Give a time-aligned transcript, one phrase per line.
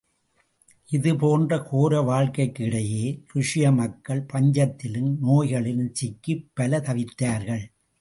[0.89, 3.23] இவை போன்ற கோர வாழ்க்கைக்கு இடையே,
[3.33, 7.65] ருஷிய மக்கள் பஞ்சத்திலும் நோய்களிலும் சிக்கிப் பல தவித்தார்கள்.